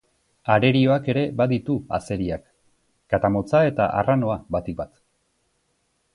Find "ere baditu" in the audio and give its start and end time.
1.13-1.75